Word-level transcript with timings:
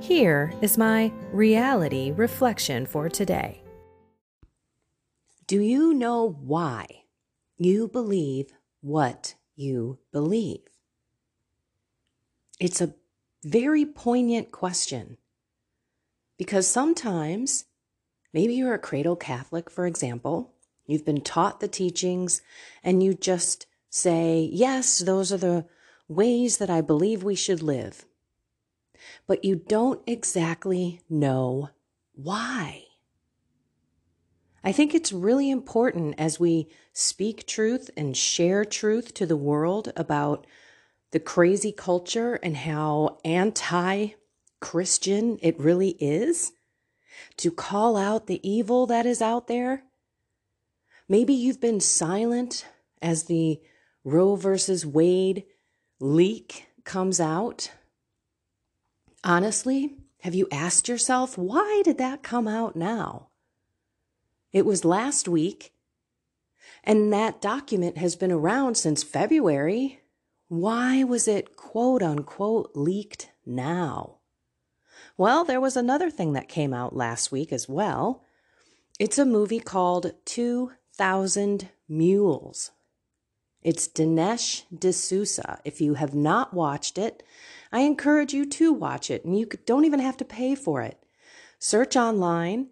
Here 0.00 0.52
is 0.60 0.76
my 0.76 1.10
reality 1.32 2.12
reflection 2.12 2.84
for 2.84 3.08
today. 3.08 3.62
Do 5.46 5.60
you 5.60 5.94
know 5.94 6.36
why 6.44 6.86
you 7.56 7.88
believe 7.88 8.52
what 8.82 9.34
you 9.56 9.98
believe? 10.12 10.60
It's 12.60 12.80
a 12.80 12.94
very 13.42 13.86
poignant 13.86 14.52
question 14.52 15.16
because 16.36 16.68
sometimes, 16.68 17.64
maybe 18.34 18.54
you're 18.54 18.74
a 18.74 18.78
cradle 18.78 19.16
Catholic, 19.16 19.70
for 19.70 19.86
example, 19.86 20.52
you've 20.86 21.06
been 21.06 21.22
taught 21.22 21.60
the 21.60 21.68
teachings 21.68 22.42
and 22.84 23.02
you 23.02 23.14
just 23.14 23.66
say, 23.88 24.48
Yes, 24.52 24.98
those 24.98 25.32
are 25.32 25.38
the 25.38 25.66
ways 26.06 26.58
that 26.58 26.70
I 26.70 26.82
believe 26.82 27.24
we 27.24 27.34
should 27.34 27.62
live 27.62 28.04
but 29.26 29.44
you 29.44 29.56
don't 29.56 30.02
exactly 30.06 31.00
know 31.08 31.70
why. 32.14 32.84
I 34.64 34.72
think 34.72 34.94
it's 34.94 35.12
really 35.12 35.50
important 35.50 36.16
as 36.18 36.40
we 36.40 36.68
speak 36.92 37.46
truth 37.46 37.88
and 37.96 38.16
share 38.16 38.64
truth 38.64 39.14
to 39.14 39.26
the 39.26 39.36
world 39.36 39.92
about 39.96 40.46
the 41.12 41.20
crazy 41.20 41.70
culture 41.72 42.34
and 42.42 42.56
how 42.56 43.18
anti 43.24 44.08
Christian 44.60 45.38
it 45.40 45.58
really 45.60 45.90
is 46.00 46.52
to 47.36 47.50
call 47.50 47.96
out 47.96 48.26
the 48.26 48.40
evil 48.48 48.86
that 48.86 49.06
is 49.06 49.22
out 49.22 49.46
there. 49.46 49.84
Maybe 51.08 51.32
you've 51.32 51.60
been 51.60 51.80
silent 51.80 52.66
as 53.00 53.24
the 53.24 53.60
Roe 54.04 54.34
versus 54.34 54.84
Wade 54.84 55.44
leak 56.00 56.66
comes 56.84 57.20
out 57.20 57.70
Honestly, 59.24 59.96
have 60.20 60.34
you 60.34 60.48
asked 60.50 60.88
yourself, 60.88 61.36
why 61.36 61.82
did 61.84 61.98
that 61.98 62.22
come 62.22 62.48
out 62.48 62.76
now? 62.76 63.28
It 64.52 64.64
was 64.64 64.84
last 64.84 65.28
week, 65.28 65.72
and 66.84 67.12
that 67.12 67.40
document 67.40 67.98
has 67.98 68.16
been 68.16 68.32
around 68.32 68.76
since 68.76 69.02
February. 69.02 70.00
Why 70.48 71.04
was 71.04 71.28
it 71.28 71.56
quote 71.56 72.02
unquote 72.02 72.70
leaked 72.74 73.30
now? 73.44 74.18
Well, 75.16 75.44
there 75.44 75.60
was 75.60 75.76
another 75.76 76.10
thing 76.10 76.32
that 76.34 76.48
came 76.48 76.72
out 76.72 76.94
last 76.94 77.32
week 77.32 77.52
as 77.52 77.68
well. 77.68 78.22
It's 78.98 79.18
a 79.18 79.24
movie 79.24 79.60
called 79.60 80.12
2000 80.24 81.68
Mules. 81.88 82.70
It's 83.66 83.88
Dinesh 83.88 84.62
D'Souza. 84.72 85.58
If 85.64 85.80
you 85.80 85.94
have 85.94 86.14
not 86.14 86.54
watched 86.54 86.98
it, 86.98 87.24
I 87.72 87.80
encourage 87.80 88.32
you 88.32 88.46
to 88.46 88.72
watch 88.72 89.10
it, 89.10 89.24
and 89.24 89.36
you 89.36 89.48
don't 89.66 89.84
even 89.84 89.98
have 89.98 90.16
to 90.18 90.24
pay 90.24 90.54
for 90.54 90.82
it. 90.82 91.02
Search 91.58 91.96
online. 91.96 92.68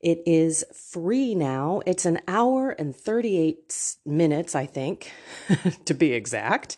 It 0.00 0.20
is 0.26 0.64
free 0.74 1.36
now. 1.36 1.80
It's 1.86 2.04
an 2.04 2.18
hour 2.26 2.70
and 2.70 2.92
38 2.92 3.98
minutes, 4.04 4.56
I 4.56 4.66
think, 4.66 5.12
to 5.84 5.94
be 5.94 6.12
exact. 6.12 6.76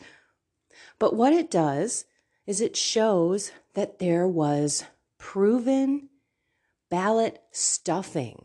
But 0.98 1.16
what 1.16 1.32
it 1.32 1.50
does 1.50 2.04
is 2.46 2.60
it 2.60 2.76
shows 2.76 3.50
that 3.72 3.98
there 3.98 4.28
was 4.28 4.84
proven 5.16 6.10
ballot 6.90 7.40
stuffing 7.50 8.44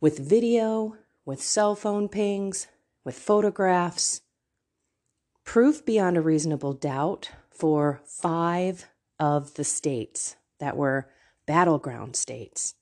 with 0.00 0.18
video, 0.18 0.96
with 1.24 1.40
cell 1.40 1.76
phone 1.76 2.08
pings, 2.08 2.66
with 3.08 3.18
photographs, 3.18 4.20
proof 5.42 5.82
beyond 5.86 6.18
a 6.18 6.20
reasonable 6.20 6.74
doubt 6.74 7.30
for 7.50 8.02
five 8.04 8.84
of 9.18 9.54
the 9.54 9.64
states 9.64 10.36
that 10.60 10.76
were 10.76 11.08
battleground 11.46 12.16
states. 12.16 12.74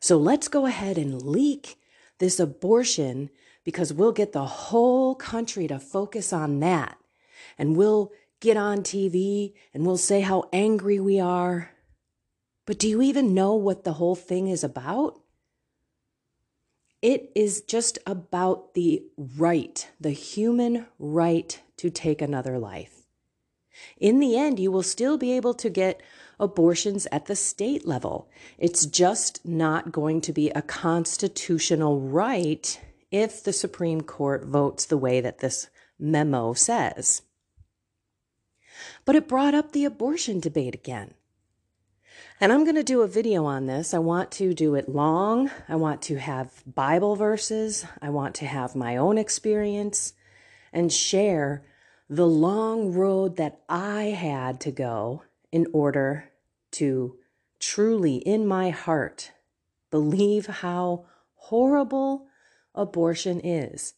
So 0.00 0.16
let's 0.16 0.48
go 0.48 0.66
ahead 0.66 0.98
and 0.98 1.22
leak 1.22 1.78
this 2.18 2.40
abortion 2.40 3.30
because 3.62 3.92
we'll 3.92 4.10
get 4.10 4.32
the 4.32 4.44
whole 4.44 5.14
country 5.14 5.68
to 5.68 5.78
focus 5.78 6.32
on 6.32 6.58
that. 6.58 6.98
And 7.58 7.76
we'll 7.76 8.10
get 8.40 8.56
on 8.56 8.78
TV 8.78 9.52
and 9.72 9.86
we'll 9.86 9.98
say 9.98 10.22
how 10.22 10.48
angry 10.52 10.98
we 10.98 11.20
are. 11.20 11.70
But 12.66 12.80
do 12.80 12.88
you 12.88 13.02
even 13.02 13.34
know 13.34 13.54
what 13.54 13.84
the 13.84 13.92
whole 13.92 14.16
thing 14.16 14.48
is 14.48 14.64
about? 14.64 15.20
It 17.00 17.30
is 17.34 17.62
just 17.62 17.98
about 18.06 18.74
the 18.74 19.04
right, 19.16 19.88
the 20.00 20.10
human 20.10 20.86
right 20.98 21.60
to 21.76 21.90
take 21.90 22.20
another 22.20 22.58
life. 22.58 23.06
In 23.98 24.18
the 24.18 24.36
end, 24.36 24.58
you 24.58 24.72
will 24.72 24.82
still 24.82 25.16
be 25.16 25.32
able 25.32 25.54
to 25.54 25.70
get 25.70 26.02
abortions 26.40 27.06
at 27.12 27.26
the 27.26 27.36
state 27.36 27.86
level. 27.86 28.28
It's 28.58 28.86
just 28.86 29.46
not 29.46 29.92
going 29.92 30.20
to 30.22 30.32
be 30.32 30.50
a 30.50 30.62
constitutional 30.62 32.00
right 32.00 32.80
if 33.10 33.44
the 33.44 33.52
Supreme 33.52 34.00
Court 34.00 34.44
votes 34.44 34.84
the 34.84 34.98
way 34.98 35.20
that 35.20 35.38
this 35.38 35.68
memo 35.98 36.52
says. 36.52 37.22
But 39.04 39.16
it 39.16 39.28
brought 39.28 39.54
up 39.54 39.72
the 39.72 39.84
abortion 39.84 40.40
debate 40.40 40.74
again. 40.74 41.14
And 42.40 42.52
I'm 42.52 42.62
going 42.62 42.76
to 42.76 42.84
do 42.84 43.02
a 43.02 43.08
video 43.08 43.46
on 43.46 43.66
this. 43.66 43.92
I 43.92 43.98
want 43.98 44.30
to 44.32 44.54
do 44.54 44.76
it 44.76 44.88
long. 44.88 45.50
I 45.68 45.74
want 45.74 46.02
to 46.02 46.18
have 46.18 46.62
Bible 46.72 47.16
verses. 47.16 47.84
I 48.00 48.10
want 48.10 48.36
to 48.36 48.46
have 48.46 48.76
my 48.76 48.96
own 48.96 49.18
experience 49.18 50.12
and 50.72 50.92
share 50.92 51.64
the 52.08 52.28
long 52.28 52.92
road 52.92 53.36
that 53.38 53.60
I 53.68 54.04
had 54.04 54.60
to 54.60 54.70
go 54.70 55.24
in 55.50 55.66
order 55.72 56.30
to 56.72 57.16
truly, 57.58 58.16
in 58.18 58.46
my 58.46 58.70
heart, 58.70 59.32
believe 59.90 60.46
how 60.46 61.06
horrible 61.34 62.28
abortion 62.72 63.40
is. 63.40 63.94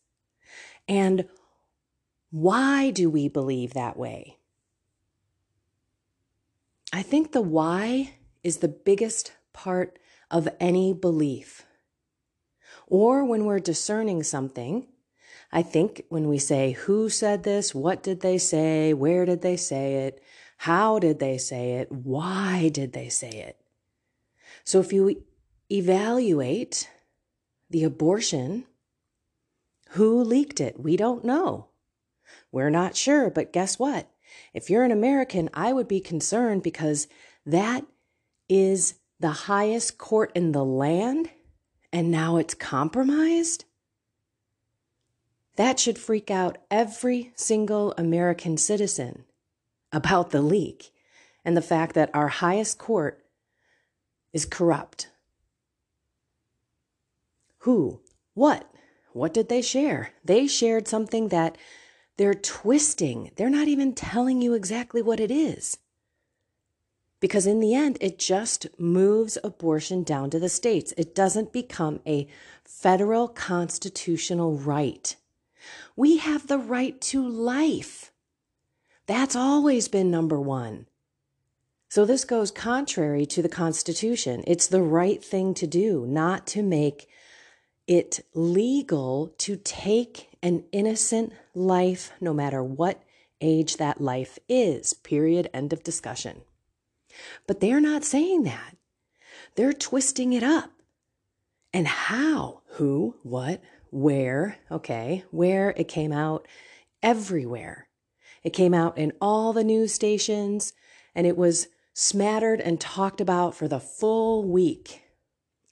And 0.88 1.28
why 2.30 2.90
do 2.90 3.10
we 3.10 3.28
believe 3.28 3.74
that 3.74 3.98
way? 3.98 4.38
I 6.90 7.02
think 7.02 7.32
the 7.32 7.42
why 7.42 8.14
is 8.42 8.58
the 8.58 8.68
biggest 8.68 9.32
part 9.52 9.98
of 10.30 10.48
any 10.58 10.92
belief. 10.92 11.64
Or 12.86 13.24
when 13.24 13.44
we're 13.44 13.60
discerning 13.60 14.22
something, 14.22 14.86
I 15.52 15.62
think 15.62 16.02
when 16.08 16.28
we 16.28 16.38
say 16.38 16.72
who 16.72 17.08
said 17.08 17.42
this, 17.42 17.74
what 17.74 18.02
did 18.02 18.20
they 18.20 18.38
say, 18.38 18.94
where 18.94 19.24
did 19.24 19.42
they 19.42 19.56
say 19.56 20.06
it, 20.06 20.22
how 20.58 20.98
did 20.98 21.18
they 21.18 21.38
say 21.38 21.72
it, 21.74 21.90
why 21.90 22.70
did 22.72 22.92
they 22.92 23.08
say 23.08 23.30
it. 23.30 23.56
So 24.64 24.80
if 24.80 24.92
you 24.92 25.24
evaluate 25.70 26.88
the 27.70 27.84
abortion, 27.84 28.66
who 29.90 30.22
leaked 30.22 30.60
it? 30.60 30.78
We 30.78 30.96
don't 30.96 31.24
know. 31.24 31.68
We're 32.52 32.70
not 32.70 32.96
sure, 32.96 33.30
but 33.30 33.52
guess 33.52 33.78
what? 33.78 34.08
If 34.52 34.70
you're 34.70 34.84
an 34.84 34.92
American, 34.92 35.50
I 35.54 35.72
would 35.72 35.88
be 35.88 36.00
concerned 36.00 36.62
because 36.62 37.08
that 37.46 37.84
is 38.50 38.94
the 39.20 39.30
highest 39.30 39.96
court 39.96 40.32
in 40.34 40.52
the 40.52 40.64
land 40.64 41.30
and 41.92 42.10
now 42.10 42.36
it's 42.36 42.54
compromised? 42.54 43.64
That 45.56 45.78
should 45.78 45.98
freak 45.98 46.30
out 46.30 46.58
every 46.70 47.32
single 47.36 47.94
American 47.96 48.56
citizen 48.56 49.24
about 49.92 50.30
the 50.30 50.42
leak 50.42 50.90
and 51.44 51.56
the 51.56 51.62
fact 51.62 51.94
that 51.94 52.10
our 52.12 52.28
highest 52.28 52.78
court 52.78 53.24
is 54.32 54.44
corrupt. 54.44 55.08
Who? 57.58 58.00
What? 58.34 58.68
What 59.12 59.34
did 59.34 59.48
they 59.48 59.62
share? 59.62 60.12
They 60.24 60.46
shared 60.46 60.88
something 60.88 61.28
that 61.28 61.58
they're 62.16 62.34
twisting. 62.34 63.32
They're 63.36 63.50
not 63.50 63.68
even 63.68 63.94
telling 63.94 64.40
you 64.40 64.54
exactly 64.54 65.02
what 65.02 65.20
it 65.20 65.30
is. 65.30 65.78
Because 67.20 67.46
in 67.46 67.60
the 67.60 67.74
end, 67.74 67.98
it 68.00 68.18
just 68.18 68.66
moves 68.78 69.36
abortion 69.44 70.02
down 70.02 70.30
to 70.30 70.38
the 70.38 70.48
states. 70.48 70.94
It 70.96 71.14
doesn't 71.14 71.52
become 71.52 72.00
a 72.06 72.26
federal 72.64 73.28
constitutional 73.28 74.56
right. 74.56 75.14
We 75.96 76.16
have 76.16 76.46
the 76.46 76.58
right 76.58 76.98
to 77.02 77.26
life. 77.26 78.10
That's 79.06 79.36
always 79.36 79.88
been 79.88 80.10
number 80.10 80.40
one. 80.40 80.86
So 81.90 82.04
this 82.04 82.24
goes 82.24 82.50
contrary 82.50 83.26
to 83.26 83.42
the 83.42 83.48
Constitution. 83.48 84.44
It's 84.46 84.68
the 84.68 84.82
right 84.82 85.22
thing 85.22 85.54
to 85.54 85.66
do, 85.66 86.06
not 86.06 86.46
to 86.48 86.62
make 86.62 87.08
it 87.86 88.24
legal 88.32 89.34
to 89.38 89.56
take 89.56 90.28
an 90.40 90.64
innocent 90.70 91.32
life, 91.54 92.12
no 92.20 92.32
matter 92.32 92.62
what 92.62 93.02
age 93.40 93.78
that 93.78 94.00
life 94.00 94.38
is. 94.48 94.94
Period. 94.94 95.50
End 95.52 95.72
of 95.72 95.82
discussion. 95.82 96.42
But 97.46 97.60
they're 97.60 97.80
not 97.80 98.04
saying 98.04 98.44
that. 98.44 98.76
They're 99.54 99.72
twisting 99.72 100.32
it 100.32 100.42
up. 100.42 100.70
And 101.72 101.86
how? 101.86 102.62
Who? 102.72 103.16
What? 103.22 103.62
Where? 103.90 104.58
Okay. 104.70 105.24
Where 105.30 105.70
it 105.76 105.88
came 105.88 106.12
out 106.12 106.46
everywhere. 107.02 107.88
It 108.42 108.50
came 108.50 108.74
out 108.74 108.96
in 108.96 109.12
all 109.20 109.52
the 109.52 109.64
news 109.64 109.92
stations 109.92 110.72
and 111.14 111.26
it 111.26 111.36
was 111.36 111.68
smattered 111.92 112.60
and 112.60 112.80
talked 112.80 113.20
about 113.20 113.54
for 113.54 113.68
the 113.68 113.80
full 113.80 114.44
week. 114.44 115.02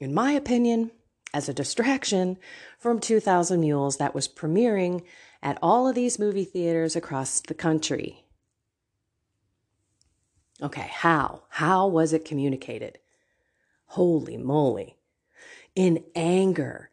In 0.01 0.13
my 0.13 0.33
opinion, 0.33 0.91
as 1.33 1.49
a 1.49 1.55
distraction 1.55 2.39
from 2.79 3.01
2000 3.01 3.61
Mules 3.61 3.97
that 3.99 4.15
was 4.15 4.29
premiering 4.29 5.03
at 5.43 5.59
all 5.63 5.89
of 5.89 5.95
these 5.95 6.19
movie 6.19 6.45
theaters 6.45 6.97
across 6.97 7.41
the 7.41 7.55
country. 7.55 8.25
Okay, 10.63 10.89
how? 10.91 11.45
How 11.51 11.87
was 11.87 12.13
it 12.13 12.25
communicated? 12.25 12.99
Holy 13.87 14.37
moly. 14.37 14.97
In 15.75 16.05
anger. 16.15 16.91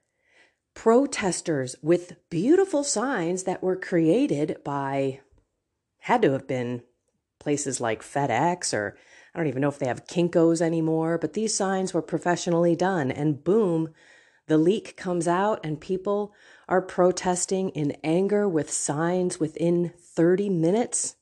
Protesters 0.73 1.75
with 1.81 2.17
beautiful 2.29 2.83
signs 2.83 3.43
that 3.43 3.63
were 3.63 3.75
created 3.75 4.57
by, 4.63 5.21
had 5.99 6.21
to 6.21 6.31
have 6.33 6.47
been 6.47 6.83
places 7.39 7.79
like 7.79 8.03
FedEx 8.03 8.73
or 8.73 8.97
I 9.33 9.39
don't 9.39 9.47
even 9.47 9.61
know 9.61 9.69
if 9.69 9.79
they 9.79 9.87
have 9.87 10.07
Kinkos 10.07 10.61
anymore, 10.61 11.17
but 11.17 11.33
these 11.33 11.53
signs 11.53 11.93
were 11.93 12.01
professionally 12.01 12.73
done. 12.73 13.11
And 13.11 13.43
boom, 13.43 13.89
the 14.47 14.57
leak 14.57 14.95
comes 14.95 15.27
out, 15.27 15.59
and 15.61 15.81
people 15.81 16.33
are 16.69 16.81
protesting 16.81 17.69
in 17.71 17.97
anger 18.01 18.47
with 18.47 18.71
signs 18.71 19.37
within 19.37 19.91
30 19.99 20.49
minutes. 20.49 21.14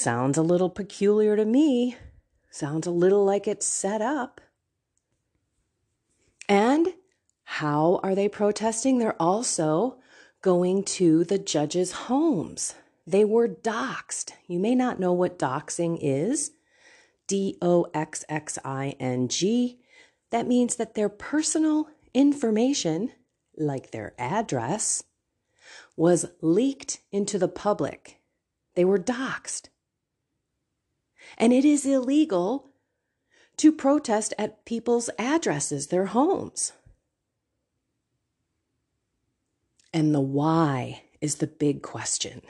Sounds 0.00 0.38
a 0.38 0.42
little 0.42 0.70
peculiar 0.70 1.36
to 1.36 1.44
me. 1.44 1.94
Sounds 2.50 2.86
a 2.86 2.90
little 2.90 3.22
like 3.22 3.46
it's 3.46 3.66
set 3.66 4.00
up. 4.00 4.40
And 6.48 6.94
how 7.44 8.00
are 8.02 8.14
they 8.14 8.26
protesting? 8.26 8.98
They're 8.98 9.20
also 9.20 9.98
going 10.40 10.84
to 10.84 11.24
the 11.24 11.36
judges' 11.36 11.92
homes. 11.92 12.76
They 13.06 13.26
were 13.26 13.46
doxxed. 13.46 14.30
You 14.46 14.58
may 14.58 14.74
not 14.74 15.00
know 15.00 15.12
what 15.12 15.38
doxing 15.38 15.98
is. 16.00 16.52
D 17.26 17.58
O 17.60 17.86
X 17.92 18.24
X 18.26 18.58
I 18.64 18.96
N 18.98 19.28
G. 19.28 19.80
That 20.30 20.48
means 20.48 20.76
that 20.76 20.94
their 20.94 21.10
personal 21.10 21.90
information, 22.14 23.12
like 23.54 23.90
their 23.90 24.14
address, 24.18 25.04
was 25.94 26.24
leaked 26.40 27.00
into 27.12 27.38
the 27.38 27.48
public. 27.48 28.22
They 28.76 28.86
were 28.86 28.98
doxxed. 28.98 29.68
And 31.40 31.52
it 31.52 31.64
is 31.64 31.84
illegal 31.84 32.70
to 33.56 33.72
protest 33.72 34.32
at 34.38 34.64
people's 34.64 35.10
addresses, 35.18 35.88
their 35.88 36.06
homes. 36.06 36.72
And 39.92 40.14
the 40.14 40.20
why 40.20 41.02
is 41.20 41.36
the 41.36 41.48
big 41.48 41.82
question. 41.82 42.42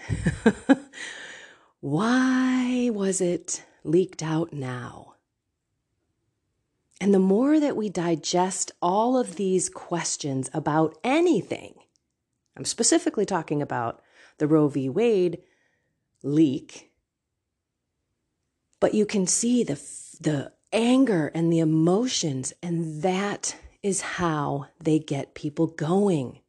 why 1.81 2.91
was 2.93 3.23
it 3.23 3.65
leaked 3.85 4.23
out 4.23 4.53
now. 4.53 5.15
And 7.01 7.15
the 7.15 7.19
more 7.19 7.59
that 7.59 7.77
we 7.77 7.89
digest 7.89 8.73
all 8.83 9.19
of 9.19 9.37
these 9.37 9.71
questions 9.71 10.51
about 10.53 10.99
anything, 11.03 11.75
I'm 12.57 12.65
specifically 12.65 13.25
talking 13.25 13.63
about 13.63 14.03
the 14.39 14.47
Roe 14.47 14.69
v. 14.69 14.89
Wade 14.89 15.39
leak, 16.23 16.90
but 18.81 18.95
you 18.95 19.07
can 19.07 19.27
see 19.27 19.63
the, 19.63 19.81
the 20.21 20.53
anger 20.73 21.31
and 21.35 21.53
the 21.53 21.59
emotions, 21.59 22.53
and 22.63 23.03
that 23.03 23.57
is 23.83 24.01
how 24.01 24.67
they 24.83 24.99
get 24.99 25.35
people 25.35 25.67
going. 25.67 26.41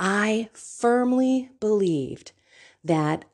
I 0.00 0.48
firmly 0.52 1.50
believed 1.60 2.32
that 2.84 3.24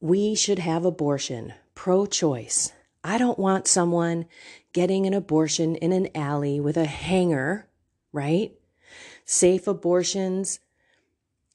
we 0.00 0.34
should 0.34 0.58
have 0.58 0.84
abortion 0.84 1.54
pro 1.74 2.06
choice. 2.06 2.72
I 3.04 3.18
don't 3.18 3.38
want 3.38 3.68
someone 3.68 4.26
getting 4.72 5.06
an 5.06 5.14
abortion 5.14 5.76
in 5.76 5.92
an 5.92 6.08
alley 6.14 6.58
with 6.58 6.76
a 6.76 6.86
hanger, 6.86 7.68
right? 8.12 8.52
Safe 9.24 9.66
abortions 9.66 10.58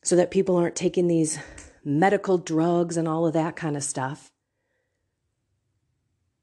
so 0.04 0.16
that 0.16 0.32
people 0.32 0.56
aren't 0.56 0.76
taking 0.76 1.08
these 1.08 1.40
medical 1.84 2.38
drugs 2.38 2.96
and 2.98 3.08
all 3.08 3.28
of 3.28 3.34
that 3.34 3.56
kind 3.56 3.76
of 3.76 3.84
stuff. 3.84 4.32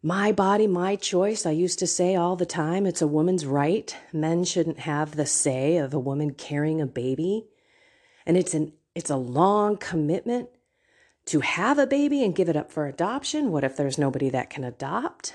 My 0.03 0.31
body, 0.31 0.67
my 0.67 0.95
choice. 0.95 1.45
I 1.45 1.51
used 1.51 1.81
to 1.81 1.87
say 1.87 2.15
all 2.15 2.37
the 2.37 2.47
time 2.47 2.87
it's 2.87 3.03
a 3.03 3.07
woman's 3.07 3.45
right. 3.45 3.97
Men 4.13 4.45
shouldn't 4.45 4.81
have 4.81 5.17
the 5.17 5.27
say 5.27 5.77
of 5.77 5.93
a 5.93 5.99
woman 5.99 6.35
carrying 6.35 6.81
a 6.81 6.87
baby. 6.87 7.47
And 8.25 8.37
it's 8.37 8.55
an 8.55 8.73
it's 8.95 9.11
a 9.11 9.17
long 9.17 9.77
commitment 9.77 10.51
to 11.29 11.41
have 11.41 11.79
a 11.79 11.87
baby 11.87 12.25
and 12.25 12.35
give 12.35 12.49
it 12.49 12.57
up 12.57 12.73
for 12.73 12.87
adoption? 12.87 13.53
What 13.53 13.63
if 13.63 13.77
there's 13.77 13.99
nobody 13.99 14.31
that 14.31 14.51
can 14.51 14.65
adopt? 14.65 15.35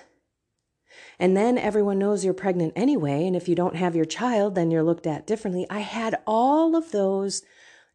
And 1.20 1.38
then 1.38 1.58
everyone 1.58 2.00
knows 2.00 2.26
you're 2.26 2.34
pregnant 2.34 2.74
anyway. 2.76 3.28
And 3.28 3.36
if 3.36 3.48
you 3.48 3.56
don't 3.56 3.76
have 3.76 3.96
your 3.96 4.06
child, 4.06 4.56
then 4.56 4.72
you're 4.72 4.84
looked 4.84 5.06
at 5.06 5.28
differently. 5.28 5.68
I 5.70 5.80
had 5.80 6.20
all 6.26 6.76
of 6.76 6.92
those 6.92 7.44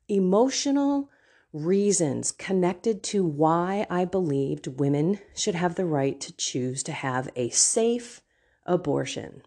emotional 0.09 1.11
reasons 1.53 2.33
connected 2.33 3.03
to 3.03 3.25
why 3.25 3.87
I 3.89 4.05
believed 4.05 4.79
women 4.79 5.19
should 5.35 5.55
have 5.55 5.75
the 5.75 5.87
right 5.87 6.21
to 6.21 6.33
choose 6.37 6.83
to 6.85 6.93
have 6.93 7.31
a 7.37 7.49
safe 7.51 8.21
abortion. 8.67 9.43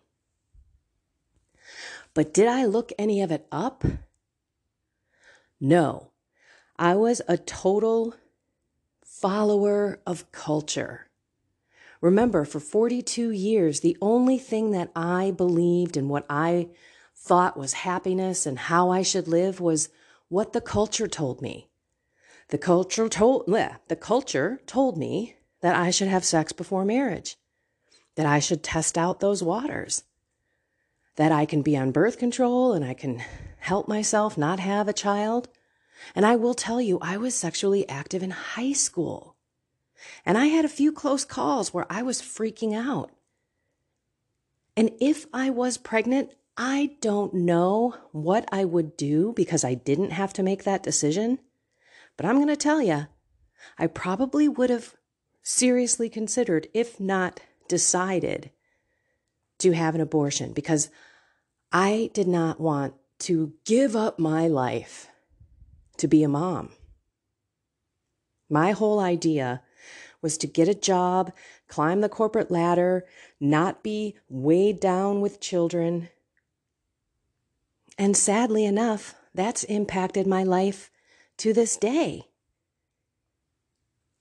But 2.13 2.33
did 2.33 2.47
I 2.47 2.65
look 2.65 2.91
any 2.97 3.21
of 3.21 3.31
it 3.31 3.47
up? 3.51 3.83
No. 5.59 6.11
I 6.77 6.95
was 6.95 7.21
a 7.27 7.37
total 7.37 8.15
follower 9.05 10.01
of 10.05 10.31
culture. 10.31 11.07
Remember, 12.01 12.43
for 12.43 12.59
42 12.59 13.29
years, 13.29 13.81
the 13.81 13.95
only 14.01 14.39
thing 14.39 14.71
that 14.71 14.91
I 14.95 15.31
believed 15.31 15.95
and 15.95 16.09
what 16.09 16.25
I 16.27 16.69
thought 17.15 17.55
was 17.55 17.73
happiness 17.73 18.47
and 18.47 18.57
how 18.57 18.89
I 18.89 19.03
should 19.03 19.27
live 19.27 19.61
was 19.61 19.89
what 20.27 20.53
the 20.53 20.61
culture 20.61 21.07
told 21.07 21.41
me. 21.41 21.70
The 22.51 22.57
culture 22.57 23.07
told 23.07 23.47
bleh, 23.47 23.77
the 23.87 23.95
culture 23.95 24.61
told 24.65 24.97
me 24.97 25.37
that 25.61 25.73
I 25.73 25.89
should 25.89 26.09
have 26.09 26.25
sex 26.25 26.51
before 26.51 26.83
marriage, 26.83 27.37
that 28.15 28.25
I 28.25 28.39
should 28.39 28.61
test 28.61 28.97
out 28.97 29.21
those 29.21 29.41
waters, 29.41 30.03
that 31.15 31.31
I 31.31 31.45
can 31.45 31.61
be 31.61 31.77
on 31.77 31.91
birth 31.91 32.17
control 32.17 32.73
and 32.73 32.83
I 32.83 32.93
can 32.93 33.23
help 33.59 33.87
myself 33.87 34.37
not 34.37 34.59
have 34.59 34.89
a 34.89 34.93
child, 34.93 35.47
and 36.13 36.25
I 36.25 36.35
will 36.35 36.53
tell 36.53 36.81
you, 36.81 36.99
I 37.01 37.15
was 37.15 37.35
sexually 37.35 37.87
active 37.87 38.21
in 38.21 38.31
high 38.31 38.73
school. 38.73 39.37
And 40.25 40.37
I 40.37 40.47
had 40.47 40.65
a 40.65 40.69
few 40.69 40.91
close 40.91 41.23
calls 41.23 41.73
where 41.73 41.85
I 41.89 42.01
was 42.01 42.21
freaking 42.21 42.75
out. 42.75 43.11
And 44.75 44.91
if 44.99 45.25
I 45.33 45.51
was 45.51 45.77
pregnant, 45.77 46.31
I 46.57 46.97
don't 46.99 47.33
know 47.33 47.95
what 48.11 48.49
I 48.51 48.65
would 48.65 48.97
do 48.97 49.31
because 49.37 49.63
I 49.63 49.75
didn't 49.75 50.11
have 50.11 50.33
to 50.33 50.43
make 50.43 50.65
that 50.65 50.83
decision. 50.83 51.39
But 52.21 52.29
I'm 52.29 52.35
going 52.35 52.49
to 52.49 52.55
tell 52.55 52.83
you, 52.83 53.07
I 53.79 53.87
probably 53.87 54.47
would 54.47 54.69
have 54.69 54.93
seriously 55.41 56.07
considered, 56.07 56.67
if 56.71 56.99
not 56.99 57.39
decided, 57.67 58.51
to 59.57 59.71
have 59.71 59.95
an 59.95 60.01
abortion 60.01 60.53
because 60.53 60.91
I 61.71 62.11
did 62.13 62.27
not 62.27 62.59
want 62.59 62.93
to 63.21 63.53
give 63.65 63.95
up 63.95 64.19
my 64.19 64.47
life 64.47 65.07
to 65.97 66.07
be 66.07 66.21
a 66.21 66.27
mom. 66.27 66.73
My 68.51 68.69
whole 68.69 68.99
idea 68.99 69.63
was 70.21 70.37
to 70.37 70.45
get 70.45 70.67
a 70.67 70.75
job, 70.75 71.33
climb 71.67 72.01
the 72.01 72.07
corporate 72.07 72.51
ladder, 72.51 73.03
not 73.39 73.81
be 73.81 74.15
weighed 74.29 74.79
down 74.79 75.21
with 75.21 75.39
children, 75.39 76.09
And 77.97 78.15
sadly 78.15 78.63
enough, 78.63 79.15
that's 79.33 79.63
impacted 79.63 80.27
my 80.27 80.43
life 80.43 80.90
to 81.41 81.53
this 81.53 81.75
day. 81.75 82.27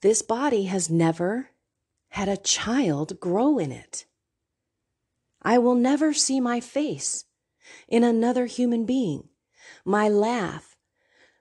This 0.00 0.22
body 0.22 0.64
has 0.64 0.88
never 0.88 1.50
had 2.08 2.30
a 2.30 2.38
child 2.38 3.20
grow 3.20 3.58
in 3.58 3.70
it. 3.70 4.06
I 5.42 5.58
will 5.58 5.74
never 5.74 6.14
see 6.14 6.40
my 6.40 6.60
face 6.60 7.26
in 7.86 8.04
another 8.04 8.46
human 8.46 8.86
being. 8.86 9.28
My 9.84 10.08
laugh, 10.08 10.78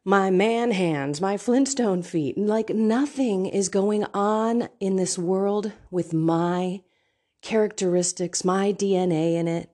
my 0.03 0.29
man 0.29 0.71
hands, 0.71 1.21
my 1.21 1.38
Flintstone 1.38 2.03
feet, 2.03 2.38
like 2.38 2.69
nothing 2.71 3.45
is 3.45 3.69
going 3.69 4.03
on 4.13 4.67
in 4.81 4.98
this 4.98 5.17
world 5.17 5.71
with 5.89 6.12
my 6.12 6.81
characteristics, 7.41 8.43
my 8.43 8.74
DNA 8.74 9.36
in 9.36 9.48
it. 9.48 9.69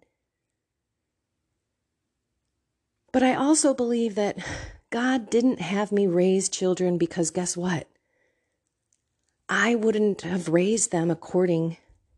But 3.12 3.24
I 3.24 3.34
also 3.34 3.74
believe 3.74 4.14
that 4.14 4.38
God 4.96 5.30
didn't 5.30 5.60
have 5.60 5.92
me 5.92 6.08
raise 6.08 6.48
children 6.48 6.98
because 6.98 7.30
guess 7.30 7.58
what? 7.58 7.90
I 9.50 9.76
wouldn't 9.76 10.22
have 10.22 10.48
raised 10.48 10.94
them 10.94 11.12
according 11.12 11.76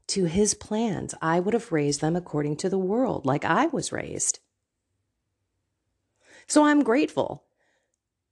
to 0.10 0.26
his 0.26 0.54
plans. 0.54 1.16
I 1.20 1.40
would 1.40 1.56
have 1.56 1.72
raised 1.72 2.02
them 2.02 2.16
according 2.16 2.58
to 2.58 2.70
the 2.70 2.78
world, 2.78 3.26
like 3.26 3.44
I 3.44 3.66
was 3.66 3.92
raised. 3.92 4.38
So 6.46 6.66
I'm 6.66 6.84
grateful 6.84 7.46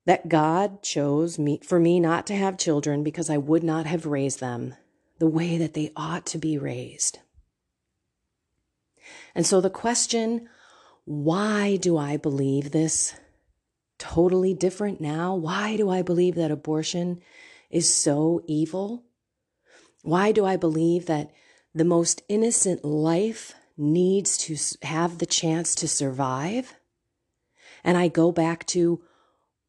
that 0.05 0.29
God 0.29 0.83
chose 0.83 1.39
me 1.39 1.59
for 1.63 1.79
me 1.79 1.99
not 1.99 2.27
to 2.27 2.35
have 2.35 2.55
children 2.55 3.01
because 3.01 3.31
I 3.31 3.37
would 3.37 3.63
not 3.63 3.87
have 3.87 4.05
raised 4.05 4.41
them 4.41 4.75
the 5.17 5.25
way 5.25 5.57
that 5.57 5.73
they 5.73 5.91
ought 5.95 6.27
to 6.27 6.37
be 6.37 6.59
raised. 6.59 7.17
And 9.33 9.43
so 9.43 9.59
the 9.59 9.71
question, 9.71 10.47
why 11.03 11.77
do 11.77 11.97
I 11.97 12.17
believe 12.17 12.69
this 12.69 13.15
totally 14.13 14.53
different 14.53 15.01
now? 15.01 15.35
Why 15.35 15.77
do 15.77 15.89
I 15.89 16.01
believe 16.01 16.35
that 16.35 16.51
abortion 16.51 17.21
is 17.69 17.93
so 17.93 18.41
evil? 18.47 19.03
Why 20.03 20.31
do 20.31 20.45
I 20.45 20.57
believe 20.57 21.05
that 21.07 21.31
the 21.74 21.85
most 21.85 22.21
innocent 22.29 22.85
life 22.85 23.53
needs 23.77 24.38
to 24.38 24.57
have 24.85 25.17
the 25.17 25.25
chance 25.25 25.75
to 25.75 25.88
survive. 25.88 26.75
And 27.83 27.97
I 27.97 28.07
go 28.07 28.31
back 28.31 28.65
to 28.67 29.01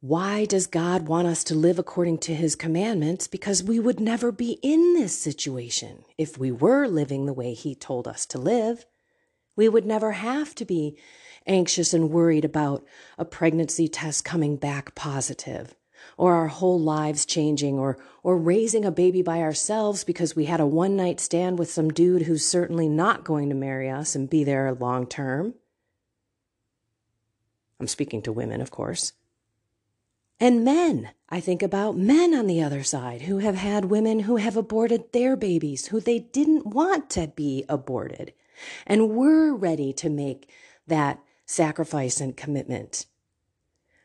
why 0.01 0.45
does 0.45 0.67
God 0.67 1.09
want 1.09 1.27
us 1.27 1.43
to 1.45 1.55
live 1.55 1.79
according 1.79 2.19
to 2.19 2.35
his 2.35 2.55
commandments? 2.55 3.27
Because 3.27 3.63
we 3.63 3.81
would 3.81 3.99
never 3.99 4.31
be 4.31 4.59
in 4.63 4.95
this 4.95 5.19
situation 5.19 6.05
if 6.17 6.39
we 6.39 6.53
were 6.53 6.87
living 6.87 7.27
the 7.27 7.33
way 7.33 7.55
he 7.55 7.75
told 7.75 8.07
us 8.07 8.25
to 8.27 8.39
live. 8.39 8.87
We 9.57 9.69
would 9.69 9.87
never 9.87 10.13
have 10.13 10.55
to 10.57 10.65
be 10.65 10.97
anxious 11.47 11.95
and 11.95 12.11
worried 12.11 12.45
about 12.45 12.85
a 13.19 13.25
pregnancy 13.25 13.89
test 13.89 14.25
coming 14.25 14.57
back 14.57 14.95
positive 14.95 15.75
or 16.17 16.35
our 16.35 16.49
whole 16.49 16.79
lives 16.79 17.27
changing 17.27 17.79
or 17.79 17.99
or 18.23 18.37
raising 18.37 18.85
a 18.85 18.91
baby 18.91 19.23
by 19.23 19.41
ourselves 19.41 20.05
because 20.05 20.37
we 20.37 20.47
had 20.47 20.61
a 20.61 20.67
one 20.67 20.97
night 20.97 21.21
stand 21.21 21.59
with 21.59 21.71
some 21.71 21.91
dude 21.91 22.23
who's 22.23 22.45
certainly 22.45 22.89
not 22.89 23.25
going 23.25 23.49
to 23.49 23.55
marry 23.55 23.89
us 23.91 24.15
and 24.15 24.31
be 24.31 24.45
there 24.45 24.73
long 24.75 25.07
term. 25.07 25.55
I'm 27.79 27.87
speaking 27.87 28.23
to 28.23 28.33
women, 28.33 28.61
of 28.61 28.71
course. 28.71 29.13
And 30.39 30.65
men, 30.65 31.11
I 31.29 31.41
think 31.41 31.63
about 31.63 31.97
men 31.97 32.35
on 32.35 32.47
the 32.47 32.63
other 32.63 32.83
side 32.83 33.23
who 33.23 33.39
have 33.39 33.55
had 33.55 33.87
women 33.87 34.21
who 34.21 34.37
have 34.37 34.57
aborted 34.57 35.13
their 35.13 35.37
babies 35.37 35.87
who 35.87 36.01
they 36.01 36.19
didn't 36.19 36.67
want 36.67 37.09
to 37.11 37.29
be 37.29 37.65
aborted 37.69 38.35
and 38.87 39.11
were 39.11 39.55
ready 39.55 39.93
to 39.95 40.09
make 40.09 40.51
that 40.87 41.21
sacrifice 41.45 42.21
and 42.21 42.37
commitment 42.37 43.07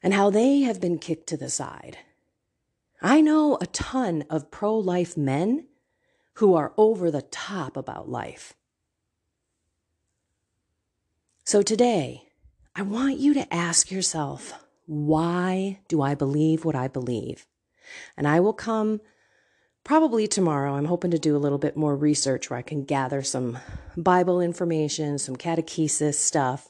and 0.03 0.13
how 0.13 0.29
they 0.29 0.61
have 0.61 0.81
been 0.81 0.97
kicked 0.97 1.27
to 1.27 1.37
the 1.37 1.49
side. 1.49 1.97
I 3.01 3.21
know 3.21 3.57
a 3.59 3.65
ton 3.67 4.25
of 4.29 4.51
pro 4.51 4.77
life 4.77 5.17
men 5.17 5.67
who 6.35 6.53
are 6.53 6.73
over 6.77 7.11
the 7.11 7.23
top 7.23 7.75
about 7.75 8.09
life. 8.09 8.53
So 11.43 11.61
today, 11.61 12.29
I 12.75 12.83
want 12.83 13.17
you 13.17 13.33
to 13.33 13.53
ask 13.53 13.91
yourself, 13.91 14.53
why 14.85 15.79
do 15.87 16.01
I 16.01 16.15
believe 16.15 16.63
what 16.63 16.75
I 16.75 16.87
believe? 16.87 17.45
And 18.15 18.27
I 18.27 18.39
will 18.39 18.53
come 18.53 19.01
probably 19.83 20.27
tomorrow. 20.27 20.75
I'm 20.75 20.85
hoping 20.85 21.11
to 21.11 21.19
do 21.19 21.35
a 21.35 21.39
little 21.39 21.57
bit 21.57 21.75
more 21.75 21.95
research 21.95 22.49
where 22.49 22.59
I 22.59 22.63
can 22.63 22.83
gather 22.83 23.21
some 23.21 23.57
Bible 23.97 24.41
information, 24.41 25.17
some 25.17 25.35
catechesis 25.35 26.15
stuff, 26.15 26.69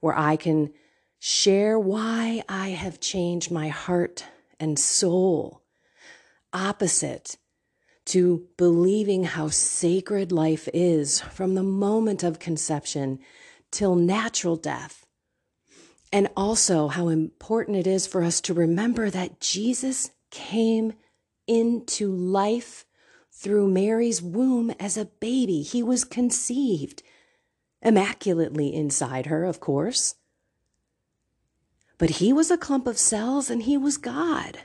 where 0.00 0.16
I 0.16 0.36
can 0.36 0.72
share 1.18 1.78
why 1.78 2.42
I 2.48 2.70
have 2.70 3.00
changed 3.00 3.50
my 3.50 3.68
heart 3.68 4.24
and 4.58 4.78
soul 4.78 5.62
opposite 6.52 7.36
to 8.04 8.48
believing 8.56 9.24
how 9.24 9.48
sacred 9.48 10.32
life 10.32 10.68
is 10.74 11.20
from 11.20 11.54
the 11.54 11.62
moment 11.62 12.22
of 12.22 12.38
conception 12.38 13.18
till 13.70 13.94
natural 13.94 14.56
death. 14.56 15.06
And 16.12 16.28
also 16.36 16.88
how 16.88 17.08
important 17.08 17.76
it 17.76 17.86
is 17.86 18.06
for 18.06 18.22
us 18.22 18.40
to 18.42 18.54
remember 18.54 19.08
that 19.08 19.40
Jesus 19.40 20.10
came 20.30 20.94
into 21.46 22.12
life 22.12 22.84
through 23.30 23.68
Mary's 23.68 24.22
womb 24.22 24.70
as 24.78 24.96
a 24.96 25.06
baby. 25.06 25.62
He 25.62 25.82
was 25.82 26.04
conceived 26.04 27.02
immaculately 27.82 28.74
inside 28.74 29.26
her, 29.26 29.44
of 29.44 29.60
course. 29.60 30.14
But 31.98 32.10
he 32.10 32.32
was 32.32 32.50
a 32.50 32.58
clump 32.58 32.86
of 32.86 32.98
cells 32.98 33.50
and 33.50 33.62
he 33.62 33.76
was 33.76 33.96
God. 33.96 34.60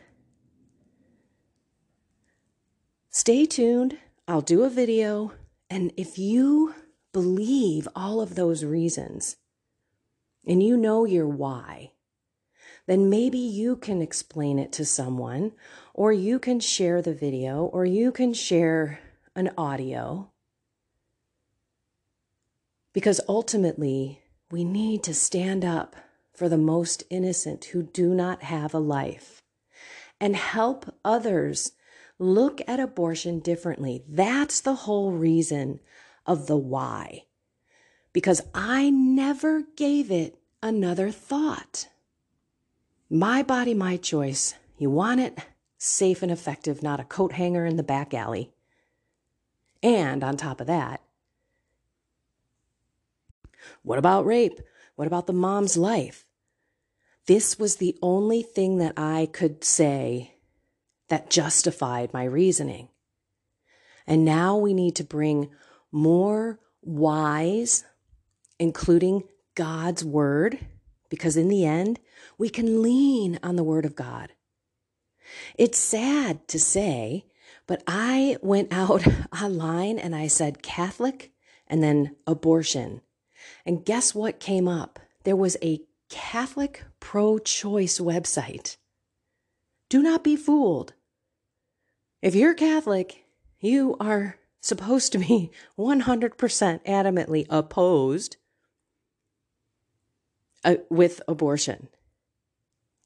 Stay 3.09 3.45
tuned. 3.45 3.97
I'll 4.27 4.41
do 4.41 4.63
a 4.63 4.69
video. 4.69 5.33
And 5.69 5.91
if 5.97 6.17
you 6.17 6.75
believe 7.11 7.87
all 7.95 8.21
of 8.21 8.35
those 8.35 8.63
reasons 8.63 9.37
and 10.45 10.61
you 10.61 10.77
know 10.77 11.05
your 11.05 11.27
why, 11.27 11.93
then 12.87 13.09
maybe 13.09 13.37
you 13.37 13.75
can 13.75 14.01
explain 14.01 14.57
it 14.57 14.71
to 14.71 14.85
someone, 14.85 15.51
or 15.93 16.11
you 16.11 16.39
can 16.39 16.59
share 16.59 17.01
the 17.01 17.13
video, 17.13 17.65
or 17.65 17.85
you 17.85 18.11
can 18.11 18.33
share 18.33 18.99
an 19.35 19.51
audio. 19.57 20.31
Because 22.93 23.21
ultimately, 23.29 24.21
we 24.49 24.63
need 24.63 25.03
to 25.03 25.13
stand 25.13 25.63
up 25.63 25.95
for 26.33 26.47
the 26.49 26.57
most 26.57 27.03
innocent 27.09 27.65
who 27.65 27.83
do 27.83 28.13
not 28.13 28.43
have 28.43 28.73
a 28.73 28.79
life 28.79 29.41
and 30.19 30.35
help 30.35 30.95
others 31.03 31.73
look 32.19 32.61
at 32.67 32.79
abortion 32.79 33.39
differently. 33.39 34.03
That's 34.07 34.61
the 34.61 34.75
whole 34.75 35.11
reason 35.11 35.79
of 36.25 36.47
the 36.47 36.57
why. 36.57 37.25
Because 38.13 38.41
I 38.53 38.89
never 38.89 39.63
gave 39.75 40.09
it 40.09 40.39
another 40.63 41.11
thought. 41.11 41.89
My 43.09 43.41
body, 43.41 43.73
my 43.73 43.97
choice. 43.97 44.55
You 44.77 44.89
want 44.89 45.21
it 45.21 45.37
safe 45.77 46.21
and 46.21 46.31
effective, 46.31 46.83
not 46.83 46.99
a 46.99 47.05
coat 47.05 47.33
hanger 47.33 47.65
in 47.65 47.77
the 47.77 47.83
back 47.83 48.13
alley. 48.13 48.51
And 49.81 50.23
on 50.23 50.35
top 50.35 50.59
of 50.59 50.67
that, 50.67 51.01
what 53.83 53.97
about 53.97 54.25
rape? 54.25 54.59
What 54.95 55.07
about 55.07 55.27
the 55.27 55.33
mom's 55.33 55.77
life? 55.77 56.25
This 57.27 57.59
was 57.59 57.75
the 57.75 57.97
only 58.01 58.41
thing 58.41 58.77
that 58.79 58.93
I 58.97 59.29
could 59.31 59.63
say 59.63 60.35
that 61.09 61.29
justified 61.29 62.13
my 62.13 62.23
reasoning. 62.23 62.89
And 64.05 64.25
now 64.25 64.57
we 64.57 64.73
need 64.73 64.95
to 64.95 65.03
bring 65.03 65.49
more 65.91 66.59
whys, 66.81 67.83
including 68.59 69.23
God's 69.55 70.03
word, 70.03 70.59
because 71.09 71.37
in 71.37 71.47
the 71.47 71.65
end, 71.65 71.99
we 72.37 72.49
can 72.49 72.81
lean 72.81 73.39
on 73.43 73.55
the 73.55 73.63
word 73.63 73.85
of 73.85 73.95
God. 73.95 74.33
It's 75.57 75.77
sad 75.77 76.47
to 76.49 76.59
say, 76.59 77.25
but 77.67 77.83
I 77.87 78.37
went 78.41 78.71
out 78.71 79.05
online 79.41 79.99
and 79.99 80.15
I 80.15 80.27
said 80.27 80.63
Catholic 80.63 81.31
and 81.67 81.83
then 81.83 82.15
abortion. 82.25 83.01
And 83.65 83.85
guess 83.85 84.15
what 84.15 84.39
came 84.39 84.67
up? 84.67 84.99
There 85.23 85.35
was 85.35 85.57
a 85.61 85.81
Catholic 86.09 86.83
pro 86.99 87.37
choice 87.37 87.99
website. 87.99 88.77
Do 89.89 90.01
not 90.01 90.23
be 90.23 90.35
fooled. 90.35 90.93
If 92.21 92.35
you're 92.35 92.53
Catholic, 92.53 93.25
you 93.59 93.95
are 93.99 94.37
supposed 94.61 95.11
to 95.11 95.19
be 95.19 95.51
100% 95.79 96.85
adamantly 96.85 97.45
opposed 97.49 98.37
uh, 100.67 100.75
with 100.89 101.21
abortion. 101.29 101.87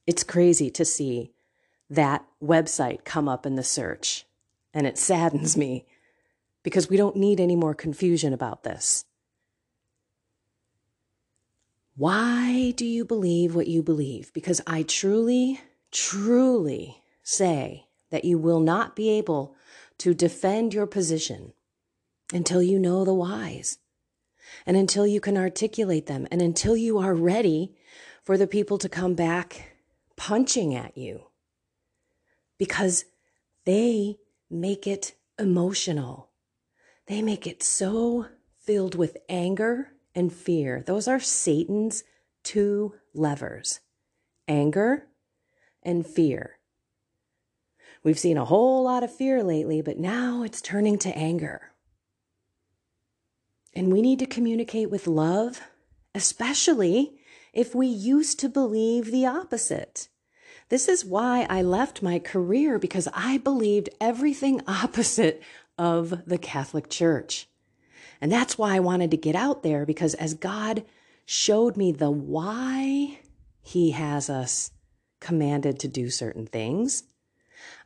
It's 0.07 0.23
crazy 0.23 0.71
to 0.71 0.83
see 0.83 1.31
that 1.91 2.25
website 2.43 3.05
come 3.05 3.29
up 3.29 3.45
in 3.45 3.55
the 3.55 3.63
search, 3.63 4.25
and 4.73 4.87
it 4.87 4.97
saddens 4.97 5.55
me 5.55 5.85
because 6.63 6.89
we 6.89 6.97
don't 6.97 7.15
need 7.15 7.39
any 7.39 7.55
more 7.55 7.75
confusion 7.75 8.33
about 8.33 8.63
this. 8.63 9.05
Why 11.95 12.73
do 12.75 12.85
you 12.85 13.05
believe 13.05 13.53
what 13.53 13.67
you 13.67 13.83
believe? 13.83 14.33
Because 14.33 14.59
I 14.65 14.81
truly, 14.81 15.61
truly 15.91 17.03
say 17.21 17.85
that 18.09 18.25
you 18.25 18.39
will 18.39 18.59
not 18.59 18.95
be 18.95 19.09
able 19.11 19.55
to 19.99 20.15
defend 20.15 20.73
your 20.73 20.87
position 20.87 21.53
until 22.33 22.63
you 22.63 22.79
know 22.79 23.05
the 23.05 23.13
whys 23.13 23.77
and 24.65 24.77
until 24.77 25.05
you 25.05 25.19
can 25.19 25.37
articulate 25.37 26.05
them 26.05 26.27
and 26.31 26.41
until 26.41 26.75
you 26.75 26.97
are 26.97 27.13
ready 27.13 27.75
for 28.23 28.37
the 28.37 28.47
people 28.47 28.77
to 28.77 28.89
come 28.89 29.15
back 29.15 29.75
punching 30.15 30.75
at 30.75 30.97
you 30.97 31.27
because 32.57 33.05
they 33.65 34.17
make 34.49 34.85
it 34.85 35.15
emotional. 35.39 36.29
They 37.07 37.21
make 37.21 37.47
it 37.47 37.63
so 37.63 38.27
filled 38.59 38.95
with 38.95 39.17
anger 39.27 39.93
and 40.13 40.31
fear. 40.31 40.83
Those 40.85 41.07
are 41.07 41.19
Satan's 41.19 42.03
two 42.43 42.93
levers 43.13 43.79
anger 44.47 45.07
and 45.83 46.05
fear. 46.05 46.57
We've 48.03 48.19
seen 48.19 48.37
a 48.37 48.45
whole 48.45 48.83
lot 48.83 49.03
of 49.03 49.15
fear 49.15 49.43
lately, 49.43 49.81
but 49.81 49.97
now 49.97 50.43
it's 50.43 50.61
turning 50.61 50.97
to 50.99 51.17
anger. 51.17 51.70
And 53.73 53.91
we 53.91 54.01
need 54.01 54.19
to 54.19 54.25
communicate 54.25 54.89
with 54.89 55.07
love, 55.07 55.61
especially 56.13 57.13
if 57.53 57.73
we 57.73 57.87
used 57.87 58.39
to 58.39 58.49
believe 58.49 59.11
the 59.11 59.25
opposite. 59.25 60.09
This 60.69 60.87
is 60.87 61.03
why 61.03 61.45
I 61.49 61.61
left 61.61 62.01
my 62.01 62.19
career 62.19 62.79
because 62.79 63.07
I 63.13 63.37
believed 63.37 63.89
everything 63.99 64.61
opposite 64.67 65.41
of 65.77 66.25
the 66.25 66.37
Catholic 66.37 66.89
Church. 66.89 67.47
And 68.21 68.31
that's 68.31 68.57
why 68.57 68.75
I 68.75 68.79
wanted 68.79 69.11
to 69.11 69.17
get 69.17 69.35
out 69.35 69.63
there 69.63 69.85
because 69.85 70.13
as 70.13 70.33
God 70.33 70.85
showed 71.25 71.75
me 71.75 71.91
the 71.91 72.11
why 72.11 73.19
He 73.61 73.91
has 73.91 74.29
us 74.29 74.71
commanded 75.19 75.79
to 75.79 75.87
do 75.87 76.09
certain 76.09 76.45
things, 76.45 77.03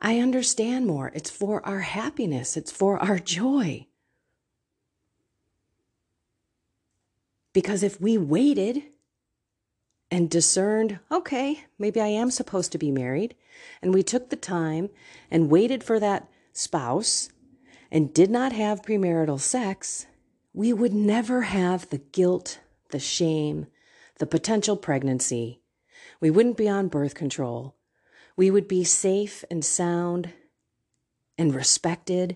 I 0.02 0.20
understand 0.20 0.88
more. 0.88 1.12
It's 1.14 1.30
for 1.30 1.66
our 1.66 1.82
happiness, 1.82 2.58
it's 2.58 2.72
for 2.72 3.02
our 3.02 3.20
joy. 3.20 3.88
Because 7.56 7.84
if 7.84 8.02
we 8.02 8.18
waited 8.18 8.84
and 10.12 10.30
discerned, 10.30 11.00
okay, 11.10 11.64
maybe 11.80 12.02
I 12.02 12.08
am 12.08 12.30
supposed 12.30 12.74
to 12.74 12.78
be 12.78 12.92
married, 12.92 13.34
and 13.82 13.94
we 13.94 14.04
took 14.04 14.30
the 14.30 14.36
time 14.36 14.90
and 15.32 15.50
waited 15.50 15.82
for 15.82 15.98
that 16.02 16.30
spouse 16.52 17.30
and 17.90 18.14
did 18.14 18.30
not 18.30 18.52
have 18.52 18.82
premarital 18.82 19.40
sex, 19.40 20.06
we 20.54 20.74
would 20.74 20.94
never 20.94 21.44
have 21.44 21.90
the 21.90 22.00
guilt, 22.00 22.60
the 22.90 23.00
shame, 23.00 23.68
the 24.20 24.26
potential 24.26 24.76
pregnancy. 24.76 25.62
We 26.20 26.30
wouldn't 26.30 26.58
be 26.58 26.68
on 26.68 26.90
birth 26.90 27.16
control. 27.16 27.78
We 28.36 28.52
would 28.52 28.68
be 28.68 28.84
safe 28.84 29.46
and 29.50 29.64
sound 29.64 30.34
and 31.38 31.56
respected. 31.56 32.36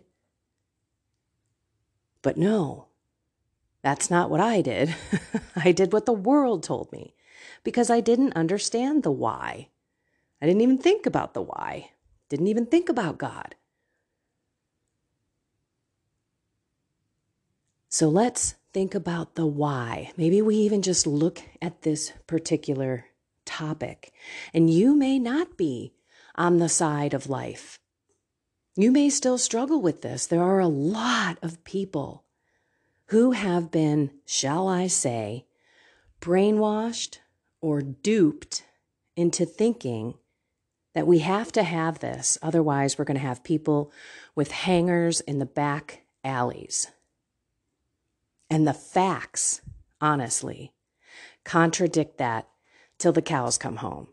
But 2.21 2.37
no, 2.37 2.88
that's 3.81 4.11
not 4.11 4.29
what 4.29 4.41
I 4.41 4.61
did. 4.61 4.95
I 5.55 5.71
did 5.71 5.93
what 5.93 6.05
the 6.05 6.13
world 6.13 6.63
told 6.63 6.91
me 6.91 7.15
because 7.63 7.89
I 7.89 8.01
didn't 8.01 8.35
understand 8.35 9.03
the 9.03 9.11
why. 9.11 9.69
I 10.41 10.45
didn't 10.45 10.61
even 10.61 10.77
think 10.77 11.05
about 11.05 11.33
the 11.33 11.41
why, 11.41 11.91
didn't 12.29 12.47
even 12.47 12.65
think 12.65 12.89
about 12.89 13.17
God. 13.17 13.55
So 17.89 18.07
let's 18.07 18.55
think 18.71 18.93
about 18.93 19.35
the 19.35 19.47
why. 19.47 20.11
Maybe 20.15 20.41
we 20.41 20.55
even 20.57 20.81
just 20.81 21.07
look 21.07 21.41
at 21.61 21.81
this 21.81 22.13
particular 22.27 23.05
topic. 23.45 24.13
And 24.53 24.69
you 24.69 24.95
may 24.95 25.17
not 25.17 25.57
be 25.57 25.93
on 26.35 26.57
the 26.57 26.69
side 26.69 27.13
of 27.13 27.29
life. 27.29 27.79
You 28.75 28.91
may 28.91 29.09
still 29.09 29.37
struggle 29.37 29.81
with 29.81 30.03
this. 30.03 30.27
There 30.27 30.43
are 30.43 30.59
a 30.59 30.67
lot 30.67 31.37
of 31.41 31.63
people 31.63 32.23
who 33.09 33.31
have 33.31 33.71
been, 33.71 34.11
shall 34.25 34.67
I 34.67 34.87
say, 34.87 35.45
brainwashed 36.21 37.17
or 37.59 37.81
duped 37.81 38.63
into 39.15 39.45
thinking 39.45 40.13
that 40.93 41.07
we 41.07 41.19
have 41.19 41.51
to 41.53 41.63
have 41.63 41.99
this. 41.99 42.37
Otherwise, 42.41 42.97
we're 42.97 43.05
going 43.05 43.17
to 43.17 43.21
have 43.21 43.43
people 43.43 43.91
with 44.35 44.51
hangers 44.51 45.21
in 45.21 45.39
the 45.39 45.45
back 45.45 46.03
alleys. 46.23 46.91
And 48.49 48.67
the 48.67 48.73
facts, 48.73 49.61
honestly, 49.99 50.73
contradict 51.43 52.17
that 52.19 52.47
till 52.99 53.11
the 53.11 53.21
cows 53.21 53.57
come 53.57 53.77
home. 53.77 54.07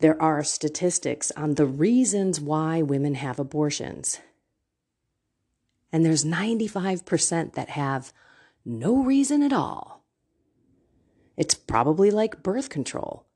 There 0.00 0.20
are 0.20 0.42
statistics 0.44 1.30
on 1.32 1.54
the 1.54 1.66
reasons 1.66 2.40
why 2.40 2.80
women 2.80 3.16
have 3.16 3.38
abortions. 3.38 4.20
And 5.92 6.04
there's 6.04 6.24
95% 6.24 7.54
that 7.54 7.70
have 7.70 8.12
no 8.64 9.02
reason 9.02 9.42
at 9.42 9.52
all. 9.52 10.04
It's 11.36 11.54
probably 11.54 12.10
like 12.10 12.42
birth 12.42 12.68
control. 12.68 13.26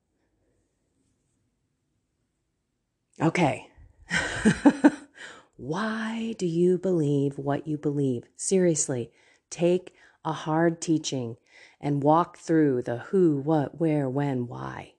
Okay. 3.21 3.69
Why 5.57 6.35
do 6.39 6.47
you 6.47 6.79
believe 6.79 7.37
what 7.37 7.67
you 7.67 7.77
believe? 7.77 8.25
Seriously, 8.35 9.13
take 9.51 9.95
a 10.25 10.33
hard 10.33 10.81
teaching 10.81 11.37
and 11.81 12.03
walk 12.03 12.39
through 12.39 12.83
the 12.83 12.99
who, 12.99 13.39
what, 13.39 13.79
where, 13.79 14.09
when, 14.09 14.47
why. 14.47 14.95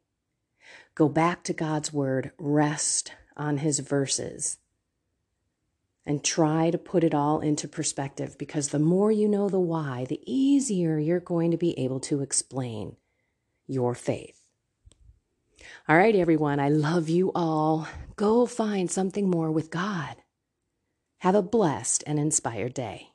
Go 0.93 1.09
back 1.09 1.43
to 1.45 1.53
God's 1.53 1.91
word, 1.91 2.31
rest 2.37 3.13
on 3.35 3.57
his 3.57 3.79
verses, 3.79 4.57
and 6.05 6.23
try 6.23 6.71
to 6.71 6.77
put 6.77 7.03
it 7.03 7.13
all 7.13 7.39
into 7.39 7.67
perspective 7.67 8.37
because 8.37 8.69
the 8.69 8.79
more 8.79 9.11
you 9.11 9.27
know 9.27 9.49
the 9.49 9.59
why, 9.59 10.05
the 10.09 10.21
easier 10.25 10.97
you're 10.97 11.19
going 11.19 11.51
to 11.51 11.57
be 11.57 11.77
able 11.77 11.99
to 11.99 12.21
explain 12.21 12.95
your 13.67 13.93
faith. 13.93 14.41
All 15.87 15.97
right, 15.97 16.15
everyone, 16.15 16.59
I 16.59 16.69
love 16.69 17.09
you 17.09 17.31
all. 17.35 17.87
Go 18.15 18.45
find 18.45 18.89
something 18.89 19.29
more 19.29 19.51
with 19.51 19.69
God. 19.69 20.15
Have 21.19 21.35
a 21.35 21.43
blessed 21.43 22.03
and 22.07 22.17
inspired 22.17 22.73
day. 22.73 23.10